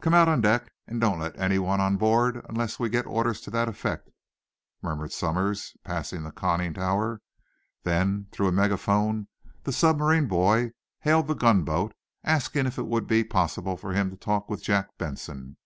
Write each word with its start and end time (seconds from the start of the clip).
"Come 0.00 0.14
out 0.14 0.28
on 0.28 0.40
deck, 0.40 0.72
and 0.88 1.00
don't 1.00 1.20
let 1.20 1.38
anyone 1.38 1.80
on 1.80 1.96
board 1.96 2.44
unless 2.48 2.80
we 2.80 2.88
get 2.88 3.06
orders 3.06 3.40
to 3.42 3.52
that 3.52 3.68
effect," 3.68 4.10
murmured 4.82 5.12
Somers, 5.12 5.76
passing 5.84 6.24
the 6.24 6.32
conning 6.32 6.74
tower. 6.74 7.22
Then, 7.84 8.26
through 8.32 8.48
a 8.48 8.52
megaphone, 8.52 9.28
the 9.62 9.72
submarine 9.72 10.26
boy 10.26 10.72
hailed 11.02 11.28
the 11.28 11.34
gunboat, 11.34 11.94
asking 12.24 12.66
if 12.66 12.78
it 12.78 12.88
would 12.88 13.06
be 13.06 13.22
possible 13.22 13.76
for 13.76 13.92
him 13.92 14.10
to 14.10 14.16
talk 14.16 14.50
with 14.50 14.60
Jack 14.60 14.88
Benson. 14.98 15.56